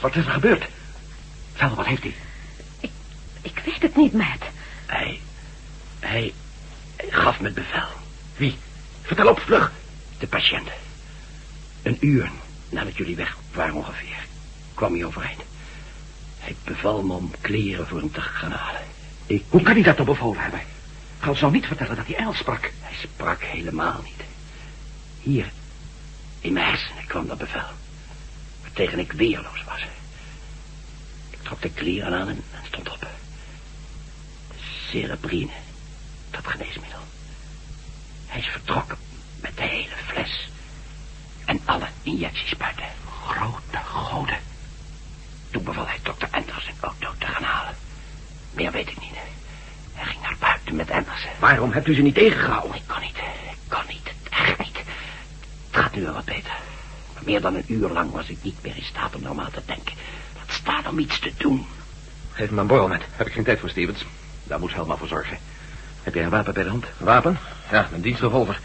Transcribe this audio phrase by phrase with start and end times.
[0.00, 0.66] Wat is er gebeurd?
[1.54, 2.14] Vel, wat heeft hij?
[2.80, 2.90] Ik,
[3.42, 4.44] ik weet het niet, Matt.
[4.86, 5.20] Hij,
[6.00, 6.32] hij,
[6.96, 7.88] hij gaf me het bevel.
[8.36, 8.58] Wie?
[9.02, 9.72] Vertel op, vlug.
[10.18, 10.68] De patiënt.
[11.82, 12.30] Een uur
[12.68, 14.26] nadat jullie weg waren ongeveer,
[14.74, 15.40] kwam hij overeind.
[16.38, 18.80] Hij beval me om kleren voor hem te gaan halen.
[19.26, 19.44] Ik...
[19.48, 20.60] Hoe kan hij dat dan bevolen hebben?
[21.18, 22.70] Ga ons nou niet vertellen dat hij Engels sprak.
[22.80, 24.26] Hij sprak helemaal niet.
[25.20, 25.52] Hier,
[26.40, 27.68] in mijn hersenen kwam dat bevel.
[28.74, 29.80] Waartegen ik weerloos was.
[31.30, 33.06] Ik trok de kleren aan en, en stond op.
[34.90, 35.52] Cerebrine,
[36.30, 36.98] dat geneesmiddel.
[38.26, 38.96] Hij is vertrokken
[39.40, 40.48] met de hele fles.
[41.44, 42.84] En alle injectiespuiten.
[43.26, 44.38] Grote goden.
[45.50, 47.74] Toen beval hij dokter Anders een auto te gaan halen.
[48.52, 49.14] Meer weet ik niet.
[49.94, 51.30] Hij ging naar buiten met Andersen.
[51.38, 52.76] Waarom hebt u ze niet tegengehouden?
[52.76, 53.16] Ik kon niet.
[53.50, 54.12] Ik kon niet.
[54.30, 54.76] Echt niet.
[54.76, 56.63] Het gaat nu wel wat beter.
[57.24, 59.94] Meer dan een uur lang was ik niet meer in staat om normaal te denken.
[60.36, 61.66] Laat staan om iets te doen.
[62.32, 63.02] Geef me een borrel met.
[63.16, 64.04] Heb ik geen tijd voor, Stevens.
[64.44, 65.38] Daar moet Helma voor zorgen.
[66.02, 66.84] Heb jij een wapen bij de hand?
[66.98, 67.38] Een wapen?
[67.70, 68.60] Ja, een dienstrevolver.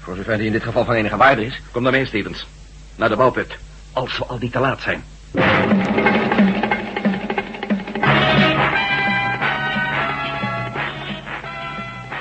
[0.00, 1.60] Voor zover die in dit geval van enige waarde is.
[1.70, 2.46] Kom dan mee, Stevens.
[2.96, 3.56] Naar de bouwput.
[3.92, 5.04] Als we al niet te laat zijn.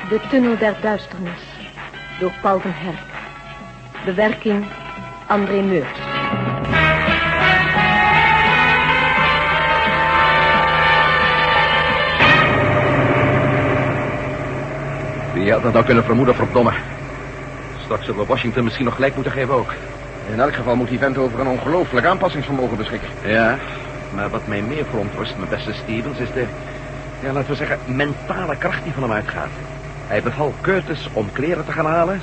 [0.09, 1.41] De Tunnel der Duisternis.
[2.19, 2.99] Door Paul van Herk.
[4.05, 4.65] Bewerking
[5.31, 5.87] André Meurs.
[15.33, 16.71] Wie had dat nou kunnen vermoeden, verdomme?
[17.83, 19.73] Straks zullen we Washington misschien nog gelijk moeten geven ook.
[20.31, 23.09] In elk geval moet die vent over een ongelooflijk aanpassingsvermogen beschikken.
[23.25, 23.57] Ja,
[24.15, 26.45] maar wat mij meer verontrust, mijn beste Stevens, is de...
[27.19, 29.49] Ja, laten we zeggen, mentale kracht die van hem uitgaat.
[30.07, 32.21] Hij beval Curtis om kleren te gaan halen.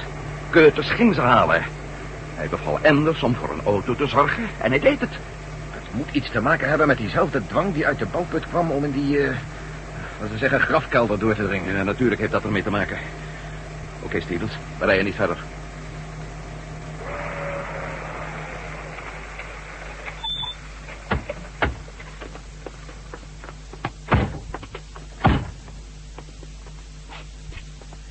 [0.50, 1.62] Curtis ging ze halen.
[2.38, 4.44] Hij beval Anders om voor een auto te zorgen.
[4.58, 5.10] En hij deed het.
[5.70, 8.84] Het moet iets te maken hebben met diezelfde dwang die uit de bouwput kwam om
[8.84, 9.36] in die, eh
[10.18, 11.76] laten we zeggen, grafkelder door te dringen.
[11.76, 12.98] Ja, natuurlijk heeft dat ermee te maken.
[14.02, 15.36] Oké, Stevens, we rijden niet verder.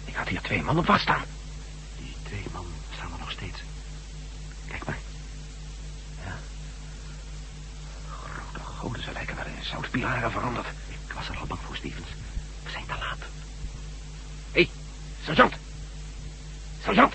[0.06, 1.24] Ik had hier twee mannen vaststaan.
[1.98, 3.60] Die twee mannen staan er nog steeds.
[4.68, 4.98] Kijk maar.
[6.26, 6.36] Ja.
[8.10, 10.68] Grote goden, ze lijken wel in zoutpilaren veranderd.
[10.90, 12.08] Ik was er al bang voor, Stevens.
[12.64, 13.20] We zijn te laat.
[13.20, 13.26] Hé,
[14.52, 14.70] hey,
[15.28, 15.54] sergeant.
[16.84, 17.14] Sergeant.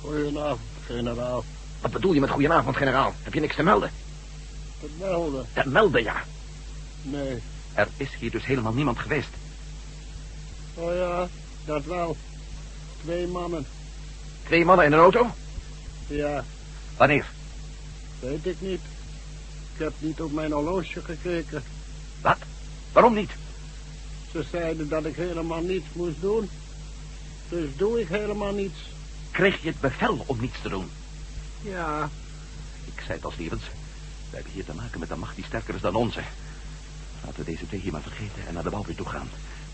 [0.00, 1.44] Goedenavond, generaal.
[1.80, 3.14] Wat bedoel je met goedenavond, generaal?
[3.22, 3.90] Heb je niks te melden?
[4.80, 5.46] Het melden?
[5.52, 6.22] Te melden, ja.
[7.02, 7.42] Nee.
[7.74, 9.28] Er is hier dus helemaal niemand geweest.
[10.74, 11.28] Oh ja,
[11.64, 12.16] dat wel.
[13.02, 13.66] Twee mannen.
[14.44, 15.30] Twee mannen in een auto?
[16.06, 16.44] Ja,
[16.96, 17.26] Wanneer?
[18.20, 18.80] weet ik niet.
[19.74, 21.62] Ik heb niet op mijn horloge gekeken.
[22.20, 22.36] Wat?
[22.92, 23.30] Waarom niet?
[24.34, 26.48] Ze zeiden dat ik helemaal niets moest doen.
[27.48, 28.78] Dus doe ik helemaal niets.
[29.30, 30.90] Kreeg je het bevel om niets te doen?
[31.62, 32.10] Ja,
[32.84, 33.62] Ik zei het al, Stevens.
[34.30, 36.20] We hebben hier te maken met een macht die sterker is dan onze.
[37.24, 39.28] Laten we deze twee hier maar vergeten en naar de bouwput toe gaan.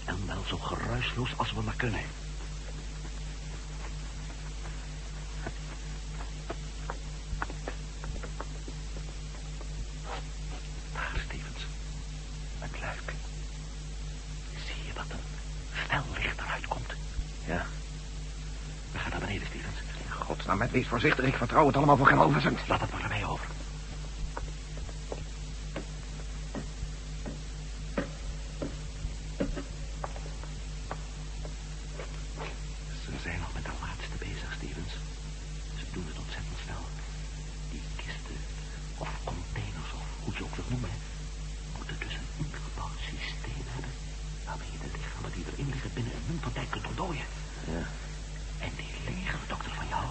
[0.04, 2.00] En wel zo geruisloos als we maar kunnen.
[20.50, 21.24] Godsnaam, met wees voorzichtig.
[21.24, 22.60] Ik vertrouw het allemaal voor geen overzend.
[22.68, 23.09] Laat het maar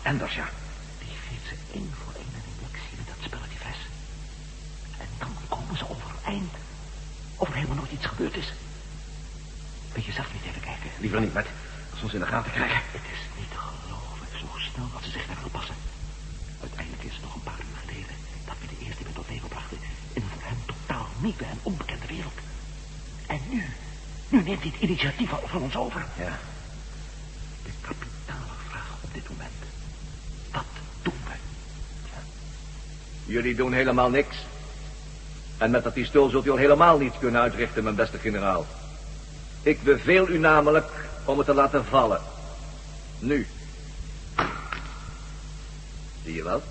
[0.10, 0.50] Anders, ja.
[1.00, 3.80] die geeft ze één voor één een injectie met dat spelletje fles.
[5.04, 6.54] En dan komen ze overeind.
[7.36, 8.54] Of er helemaal nooit iets gebeurd is.
[9.94, 10.90] Wil je zelf niet even kijken?
[11.00, 11.48] Liever niet, met.
[11.92, 12.82] Als ons in de gaten krijgen.
[12.98, 15.76] Het is niet te geloven, zo snel dat ze zich hebben gepassen.
[16.62, 18.16] Uiteindelijk is het nog een paar uur geleden
[18.46, 19.78] dat we de eerste weer tot leven brachten
[20.14, 22.38] in een voor hem totaal nieuwe en onbekende wereld.
[23.28, 23.62] En nu,
[24.30, 26.06] nu neemt hij het initiatief van ons over.
[26.18, 26.40] Ja.
[27.64, 29.60] De kapitale vraag op dit moment.
[30.52, 30.66] Wat
[31.02, 31.36] doen we?
[33.30, 34.36] Jullie doen helemaal niks.
[35.58, 38.66] En met dat pistool zult u al helemaal niets kunnen uitrichten, mijn beste generaal.
[39.62, 40.88] Ik beveel u namelijk
[41.26, 42.22] om het te laten vallen.
[43.20, 43.48] Nu.
[46.24, 46.62] Zie je wel?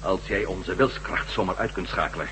[0.00, 2.28] Als jij onze wilskracht zomaar uit kunt schakelen...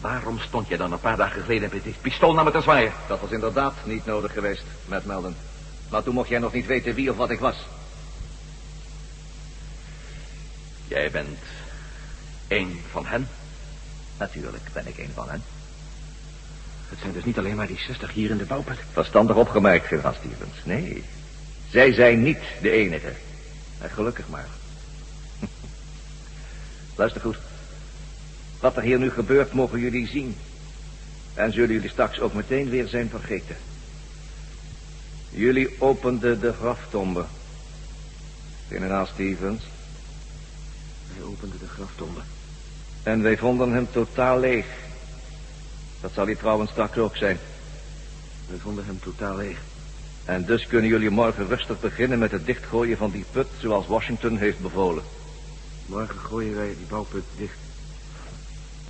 [0.00, 2.92] waarom stond je dan een paar dagen geleden met dit pistool naar me te zwaaien?
[3.08, 5.36] Dat was inderdaad niet nodig geweest, met Melden.
[5.90, 7.56] Maar toen mocht jij nog niet weten wie of wat ik was.
[10.88, 11.38] Jij bent
[12.48, 13.28] één van hen?
[14.18, 15.42] Natuurlijk ben ik een van hen.
[16.88, 18.78] Het zijn dus niet alleen maar die 60 hier in de bouwput.
[18.92, 20.64] Verstandig opgemerkt, generaal Stevens.
[20.64, 21.04] Nee,
[21.70, 23.12] zij zijn niet de enige.
[23.80, 24.46] En gelukkig maar.
[26.96, 27.38] Luister goed.
[28.60, 30.36] Wat er hier nu gebeurt, mogen jullie zien.
[31.34, 33.56] En zullen jullie straks ook meteen weer zijn vergeten.
[35.30, 37.24] Jullie openden de graftombe.
[38.68, 39.62] Generaal Stevens.
[41.36, 42.20] Opende de graftombe.
[43.02, 44.66] En wij vonden hem totaal leeg.
[46.00, 47.38] Dat zal hij trouwens straks ook zijn.
[48.48, 49.58] We vonden hem totaal leeg.
[50.24, 54.36] En dus kunnen jullie morgen rustig beginnen met het dichtgooien van die put zoals Washington
[54.36, 55.02] heeft bevolen.
[55.86, 57.58] Morgen gooien wij die bouwput dicht.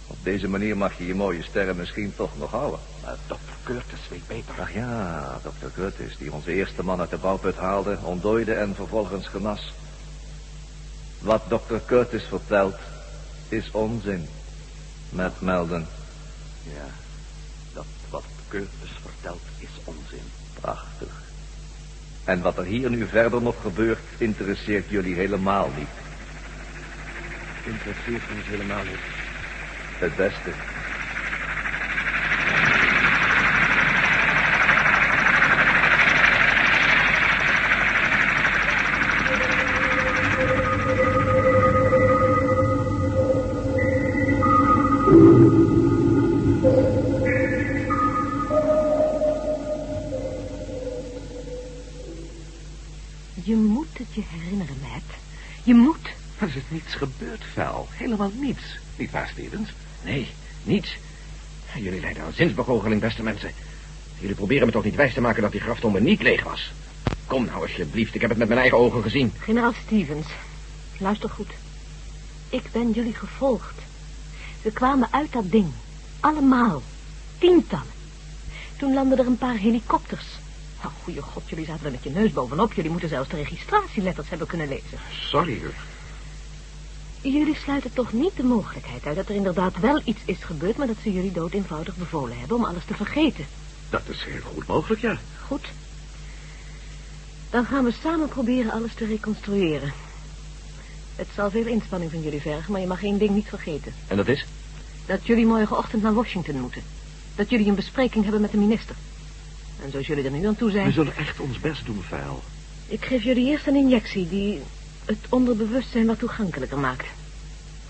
[0.07, 2.81] Op deze manier mag je je mooie sterren misschien toch nog houden.
[3.03, 4.55] Maar dokter Curtis weet beter.
[4.61, 9.27] Ach ja, dokter Curtis, die onze eerste man uit de bouwput haalde, ontdooide en vervolgens
[9.27, 9.73] genas.
[11.19, 12.77] Wat dokter Curtis vertelt,
[13.49, 14.29] is onzin.
[15.09, 15.87] Met Melden.
[16.63, 16.87] Ja,
[17.73, 20.31] dat wat Curtis vertelt is onzin.
[20.61, 21.23] Prachtig.
[22.25, 25.89] En wat er hier nu verder nog gebeurt, interesseert jullie helemaal niet.
[27.65, 29.05] Interesseert ons helemaal niet.
[29.99, 30.51] Het beste.
[56.69, 57.89] Niets gebeurd, Vel.
[57.91, 58.79] Helemaal niets.
[58.97, 59.69] Niet waar, Stevens?
[60.03, 60.29] Nee,
[60.63, 60.97] niets.
[61.75, 63.51] Jullie leiden aan zinsbegoocheling, beste mensen.
[64.19, 66.73] Jullie proberen me toch niet wijs te maken dat die graftombe niet leeg was.
[67.27, 69.33] Kom nou alsjeblieft, ik heb het met mijn eigen ogen gezien.
[69.39, 70.27] Generaal Stevens,
[70.99, 71.51] luister goed.
[72.51, 73.75] Ik ben jullie gevolgd.
[74.63, 75.73] We kwamen uit dat ding.
[76.21, 76.83] Allemaal.
[77.39, 77.95] Tientallen.
[78.77, 80.27] Toen landden er een paar helikopters.
[80.85, 82.73] Oh, goeie god, jullie zaten er met je neus bovenop.
[82.73, 84.99] Jullie moeten zelfs de registratieletters hebben kunnen lezen.
[85.11, 85.61] Sorry,
[87.33, 90.77] Jullie sluiten toch niet de mogelijkheid uit dat er inderdaad wel iets is gebeurd...
[90.77, 93.47] maar dat ze jullie dood eenvoudig bevolen hebben om alles te vergeten.
[93.91, 95.19] Dat is heel goed mogelijk, ja.
[95.47, 95.69] Goed.
[97.51, 99.93] Dan gaan we samen proberen alles te reconstrueren.
[101.17, 103.95] Het zal veel inspanning van jullie vergen, maar je mag één ding niet vergeten.
[104.07, 104.47] En dat is?
[105.07, 106.83] Dat jullie morgenochtend naar Washington moeten.
[107.35, 108.95] Dat jullie een bespreking hebben met de minister.
[109.85, 110.87] En zoals jullie er nu aan toe zijn...
[110.87, 112.43] We zullen echt ons best doen, Vel.
[112.87, 114.61] Ik geef jullie eerst een injectie die
[115.07, 117.07] het onderbewustzijn wat toegankelijker maakt.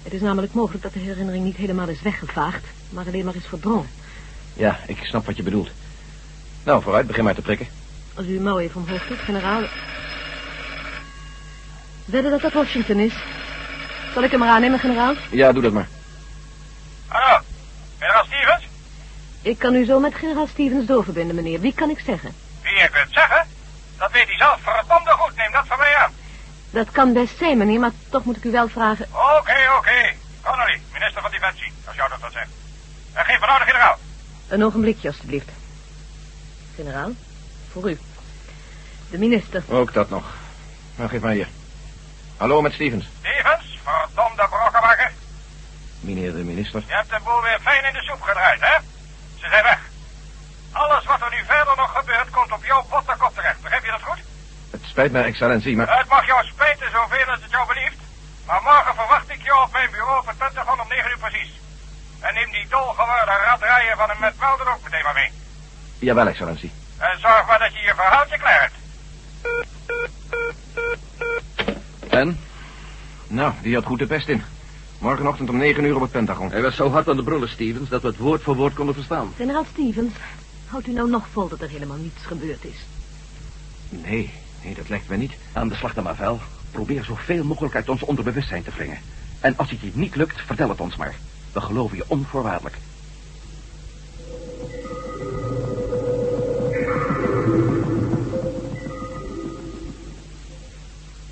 [0.02, 3.46] Het is namelijk mogelijk dat de herinnering niet helemaal is weggevaagd, maar alleen maar is
[3.46, 3.88] verdrongen.
[4.54, 5.70] Ja, ik snap wat je bedoelt.
[6.64, 7.66] Nou, vooruit, begin maar te prikken.
[8.14, 9.62] Als u uw mouw even omhoog doet, generaal...
[12.04, 13.12] Wedden dat dat Washington is?
[14.14, 15.14] Zal ik hem maar aannemen, generaal?
[15.30, 15.88] Ja, doe dat maar.
[17.06, 17.40] Hallo,
[17.98, 18.64] generaal Stevens?
[19.42, 21.60] Ik kan u zo met generaal Stevens doorverbinden, meneer.
[21.60, 22.34] Wie kan ik zeggen?
[22.62, 23.46] Wie ik het zeggen?
[23.98, 25.36] Dat weet hij zelf verdomde goed.
[25.36, 26.05] Neem dat van mij aan.
[26.76, 29.06] Dat kan best zijn, meneer, maar toch moet ik u wel vragen...
[29.38, 30.14] Oké, oké.
[30.42, 32.50] Connolly, minister van Defensie, als jou dat wat zegt.
[33.12, 33.98] En geen van de generaal.
[34.48, 35.48] Een ogenblikje, alstublieft.
[36.74, 37.10] Generaal,
[37.72, 37.98] voor u.
[39.10, 39.62] De minister.
[39.68, 40.24] Ook dat nog.
[40.96, 41.48] Nou, geef maar hier.
[42.36, 43.06] Hallo, met Stevens.
[43.18, 45.12] Stevens, verdomde brokkenmaker.
[46.00, 46.82] Meneer de minister.
[46.86, 48.76] Je hebt de boel weer fijn in de soep gedraaid, hè?
[49.40, 49.80] Ze zijn weg.
[50.72, 53.62] Alles wat er nu verder nog gebeurt, komt op jouw botterkop terecht.
[53.62, 54.25] Begrijp je dat goed?
[54.96, 55.98] Het spijt me, excellentie, maar...
[55.98, 58.00] Het mag jou spijten zoveel als het jou belieft.
[58.46, 61.52] Maar morgen verwacht ik je op mijn bureau voor 20 om 9 uur precies.
[62.20, 65.30] En neem die dolgeworden raddraaien van een met Melden ook meteen maar mee.
[65.98, 66.72] Jawel, excellentie.
[66.98, 68.76] En zorg maar dat je je verhaaltje klaar hebt.
[72.08, 72.40] En?
[73.26, 74.42] Nou, die had goed de pest in.
[74.98, 76.50] Morgenochtend om negen uur op het Pentagon.
[76.50, 78.94] Hij was zo hard aan de brullen, Stevens, dat we het woord voor woord konden
[78.94, 79.32] verstaan.
[79.36, 80.14] Generaal Stevens,
[80.66, 82.86] houdt u nou nog vol dat er helemaal niets gebeurd is?
[83.88, 85.32] Nee, nee, dat lijkt me niet.
[85.52, 86.40] Aan de slag dan maar, Vel.
[86.70, 88.98] Probeer zoveel mogelijk uit ons onderbewustzijn te wringen.
[89.40, 91.14] En als het je niet lukt, vertel het ons maar.
[91.52, 92.76] We geloven je onvoorwaardelijk.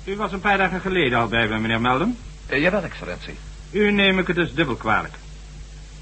[0.05, 2.17] U was een paar dagen geleden al bij me, meneer Melden.
[2.45, 3.35] Eh, jawel, excellentie.
[3.71, 5.13] U neem ik het dus dubbel kwalijk.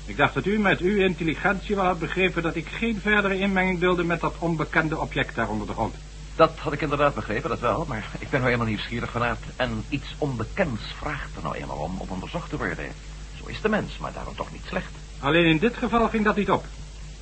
[0.06, 3.80] Ik dacht dat u met uw intelligentie wel had begrepen dat ik geen verdere inmenging
[3.80, 5.96] wilde met dat onbekende object daar onder de grond.
[6.36, 7.86] Dat had ik inderdaad begrepen, dat wel.
[7.88, 9.44] Maar ik ben nou eenmaal nieuwsgierig van aard.
[9.56, 12.92] En iets onbekends vraagt er nou eenmaal om, om onderzocht te worden.
[13.38, 14.92] Zo is de mens, maar daarom toch niet slecht.
[15.20, 16.66] Alleen in dit geval ging dat niet op.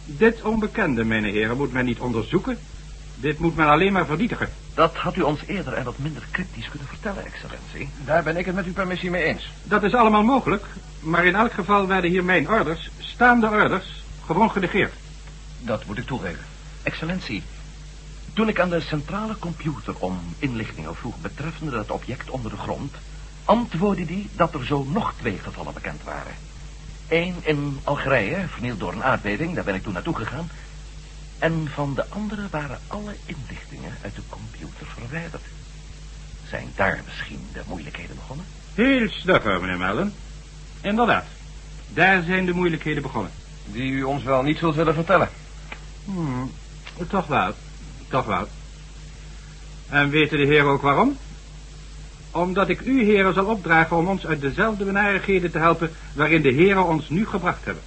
[0.06, 2.58] Dit onbekende, mijn heren, moet men niet onderzoeken.
[3.16, 4.50] Dit moet men alleen maar vernietigen.
[4.74, 7.90] Dat had u ons eerder en wat minder cryptisch kunnen vertellen, excellentie.
[8.06, 9.50] Daar ben ik het met uw permissie mee eens.
[9.64, 10.66] Dat is allemaal mogelijk,
[11.00, 14.94] maar in elk geval werden hier mijn orders, staande orders, gewoon genegeerd.
[15.60, 16.46] Dat moet ik toegeven.
[16.84, 17.44] Excellentie,
[18.34, 22.94] toen ik aan de centrale computer om inlichtingen vroeg betreffende dat object onder de grond,
[23.46, 26.34] antwoordde die dat er zo nog twee gevallen bekend waren.
[27.08, 30.50] Eén in Algerije, vernield door een aardbeving, daar ben ik toen naartoe gegaan.
[31.40, 35.44] En van de andere waren alle inlichtingen uit de computer verwijderd.
[36.50, 38.46] Zijn daar misschien de moeilijkheden begonnen?
[38.74, 40.14] Heel stugger, meneer Mellon.
[40.82, 41.26] Inderdaad,
[41.94, 43.32] daar zijn de moeilijkheden begonnen.
[43.66, 45.30] Die u ons wel niet zult willen vertellen.
[46.06, 46.52] Hmm,
[47.08, 47.54] toch wel,
[48.12, 48.48] toch wel.
[49.90, 51.18] En weten de heren ook waarom?
[52.32, 56.52] Omdat ik u heren zal opdragen om ons uit dezelfde benarigheden te helpen waarin de
[56.52, 57.84] heren ons nu gebracht hebben.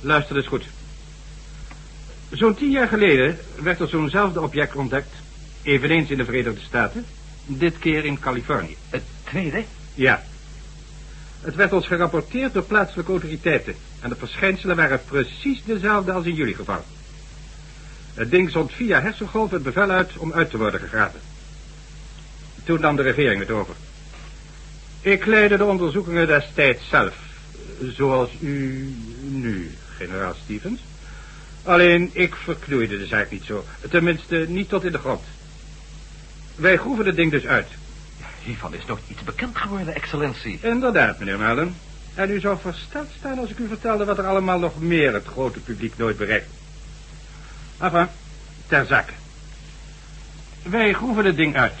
[0.00, 0.66] Luister eens goed.
[2.30, 5.14] Zo'n tien jaar geleden werd er zo'nzelfde object ontdekt,
[5.62, 7.06] eveneens in de Verenigde Staten,
[7.44, 8.76] dit keer in Californië.
[8.90, 9.64] Het tweede?
[9.94, 10.22] Ja.
[11.40, 16.34] Het werd ons gerapporteerd door plaatselijke autoriteiten en de verschijnselen waren precies dezelfde als in
[16.34, 16.84] jullie geval.
[18.16, 21.20] Het ding zond via hersengolf het bevel uit om uit te worden gegraven.
[22.64, 23.74] Toen nam de regering het over.
[25.00, 27.14] Ik leidde de onderzoekingen destijds zelf,
[27.80, 30.80] zoals u nu, generaal Stevens.
[31.62, 35.22] Alleen ik verknoeide de zaak niet zo, tenminste niet tot in de grond.
[36.54, 37.68] Wij groeven het ding dus uit.
[38.42, 40.58] Hiervan is nog iets bekend geworden, excellentie.
[40.62, 41.74] Inderdaad, meneer Melden.
[42.14, 45.26] En u zou versteld staan als ik u vertelde wat er allemaal nog meer het
[45.26, 46.48] grote publiek nooit bereikt.
[47.78, 48.08] Enfin,
[48.66, 49.12] ter zake.
[50.62, 51.74] Wij groeven het ding uit.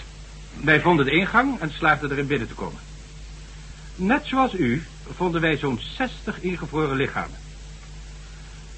[0.60, 2.80] Wij vonden de ingang en slaagden erin binnen te komen.
[3.96, 4.82] Net zoals u
[5.14, 7.38] vonden wij zo'n 60 ingevroren lichamen.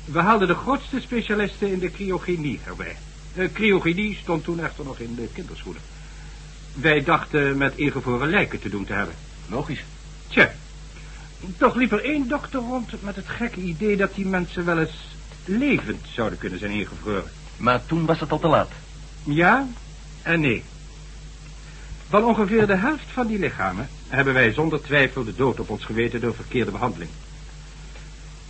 [0.05, 2.97] We haalden de grootste specialisten in de cryogenie erbij.
[3.35, 5.83] De cryogenie stond toen echter nog in de kinderschoenen.
[6.75, 9.15] Wij dachten met ingevroren lijken te doen te hebben.
[9.49, 9.85] Logisch.
[10.29, 10.53] Tja,
[11.57, 15.17] toch liep er één dokter rond met het gekke idee dat die mensen wel eens
[15.49, 17.31] levend zouden kunnen zijn ingevroren.
[17.57, 18.71] Maar toen was het al te laat.
[19.25, 19.67] Ja
[20.23, 20.65] en nee.
[22.09, 25.85] Van ongeveer de helft van die lichamen hebben wij zonder twijfel de dood op ons
[25.85, 27.11] geweten door verkeerde behandeling.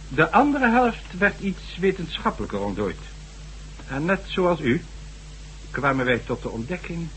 [0.09, 2.99] De andere helft werd iets wetenschappelijker ontdooid.
[3.89, 4.83] En net zoals u
[5.71, 7.09] kwamen wij tot de ontdekking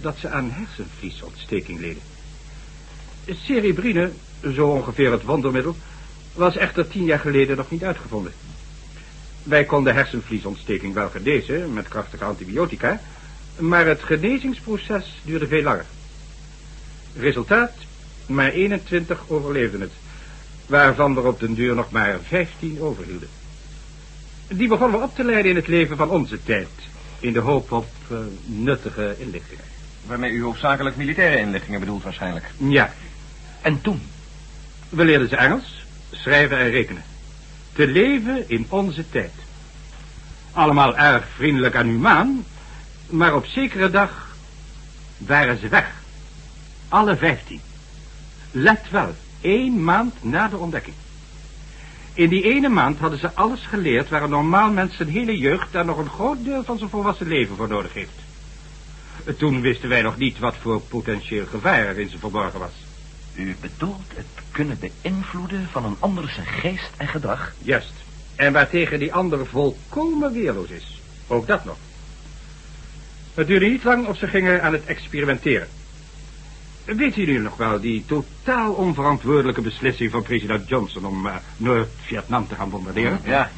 [0.00, 2.02] dat ze aan hersenvliesontsteking leden.
[3.26, 4.10] Cerebrine,
[4.54, 5.76] zo ongeveer het wondermiddel,
[6.34, 8.32] was echter tien jaar geleden nog niet uitgevonden.
[9.48, 13.00] Wij konden hersenvliesontsteking wel genezen met krachtige antibiotica,
[13.58, 15.84] maar het genezingsproces duurde veel langer.
[17.16, 17.72] Resultaat,
[18.26, 19.92] maar 21 overleefden het,
[20.66, 23.28] waarvan er op den duur nog maar 15 overhielden.
[24.48, 26.68] Die begonnen we op te leiden in het leven van onze tijd,
[27.20, 29.64] in de hoop op uh, nuttige inlichtingen.
[30.06, 32.44] Waarmee u hoofdzakelijk militaire inlichtingen bedoelt waarschijnlijk.
[32.56, 32.92] Ja.
[33.62, 34.02] En toen?
[34.88, 37.02] We leerden ze Engels, schrijven en rekenen.
[37.78, 39.32] Te leven in onze tijd.
[40.52, 42.44] Allemaal erg vriendelijk en humaan,
[43.06, 44.36] maar op zekere dag
[45.16, 45.92] waren ze weg.
[46.88, 47.60] Alle vijftien.
[48.50, 50.96] Let wel, één maand na de ontdekking.
[52.14, 55.74] In die ene maand hadden ze alles geleerd waar een normaal mens zijn hele jeugd
[55.74, 58.18] en nog een groot deel van zijn volwassen leven voor nodig heeft.
[59.38, 62.87] Toen wisten wij nog niet wat voor potentieel gevaar er in ze verborgen was.
[63.38, 67.54] U bedoelt het kunnen beïnvloeden van een ander zijn geest en gedrag?
[67.58, 67.92] Juist.
[68.36, 71.00] En waartegen die ander volkomen weerloos is.
[71.26, 71.76] Ook dat nog.
[73.34, 75.68] Het duurde niet lang of ze gingen aan het experimenteren.
[76.84, 82.48] Weet u nu nog wel die totaal onverantwoordelijke beslissing van president Johnson om uh, Noord-Vietnam
[82.48, 83.20] te gaan bombarderen?
[83.24, 83.50] Ja,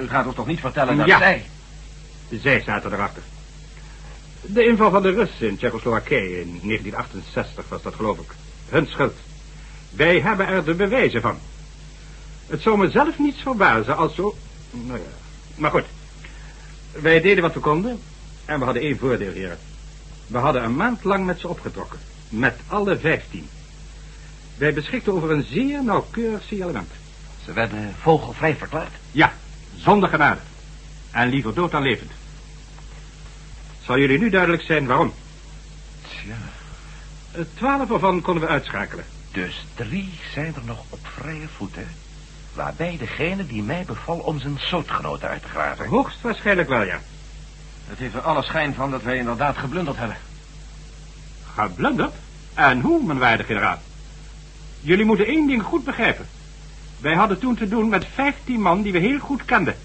[0.00, 1.18] u gaat ons toch niet vertellen dat ja.
[1.18, 1.44] zij...
[2.30, 3.22] Zij zaten erachter.
[4.40, 8.32] De inval van de Russen in Tsjechoslowakije in 1968 was dat geloof ik.
[8.72, 9.14] Hun schuld.
[9.90, 11.38] Wij hebben er de bewijzen van.
[12.46, 14.36] Het zou me zelf niets verbazen als zo...
[14.70, 15.14] Nou ja,
[15.54, 15.84] maar goed.
[16.92, 18.00] Wij deden wat we konden
[18.44, 19.58] en we hadden één voordeel, heren.
[20.26, 21.98] We hadden een maand lang met ze opgetrokken.
[22.28, 23.48] Met alle vijftien.
[24.56, 26.90] Wij beschikten over een zeer nauwkeurig signalement.
[27.44, 28.92] Ze werden vogelvrij verklaard?
[29.10, 29.32] Ja,
[29.76, 30.40] zonder genade.
[31.10, 32.10] En liever dood dan levend.
[33.84, 35.12] Zal jullie nu duidelijk zijn waarom?
[36.08, 36.36] Tja.
[37.54, 39.04] Twaalf ervan konden we uitschakelen.
[39.30, 41.86] Dus drie zijn er nog op vrije voeten.
[42.54, 45.86] Waarbij degene die mij beval om zijn soortgenoten uit te graven.
[45.86, 47.00] Hoogstwaarschijnlijk wel, ja.
[47.86, 50.16] Het heeft er alle schijn van dat wij inderdaad geblunderd hebben.
[51.54, 52.12] Geblunderd?
[52.54, 53.78] En hoe, mijn waarde generaal?
[54.80, 56.28] Jullie moeten één ding goed begrijpen.
[57.00, 59.76] Wij hadden toen te doen met 15 man die we heel goed kenden.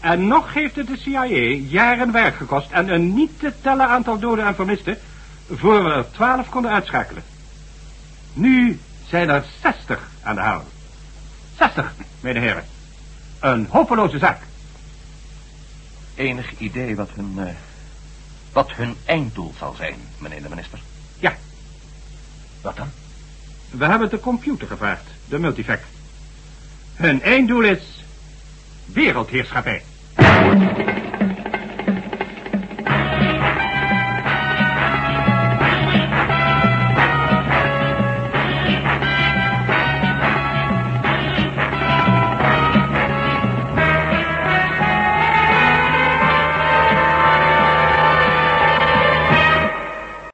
[0.00, 1.24] En nog heeft het de CIA
[1.68, 4.98] jaren werk gekost en een niet te tellen aantal doden en vermisten...
[5.50, 7.22] voor we er 12 konden uitschakelen.
[8.32, 10.64] Nu zijn er 60 aan de haal.
[11.58, 12.64] 60, mijn heren.
[13.40, 14.40] Een hopeloze zaak.
[16.14, 17.54] Enig idee wat hun, eh,
[18.52, 20.78] wat hun einddoel zal zijn, meneer de minister?
[21.18, 21.36] Ja,
[22.60, 22.90] Wat dan?
[23.70, 25.84] we hebben het de computer gevraagd, de multifact.
[26.94, 28.04] Hun einddoel is
[28.84, 29.82] wereldheerschappij.